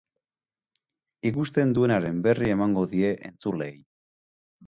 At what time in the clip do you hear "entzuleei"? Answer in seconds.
3.31-3.71